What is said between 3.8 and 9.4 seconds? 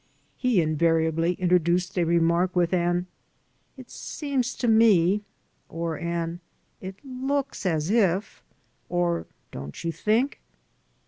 seems to me," or an "It looks as if," or